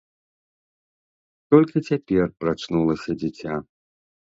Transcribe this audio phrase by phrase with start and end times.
[1.53, 3.65] Толькі цяпер прачнулася дзіця.